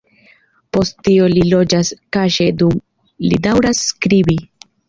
[0.77, 2.75] Post tio li loĝas kaŝe dum
[3.29, 4.39] li daŭras skribi.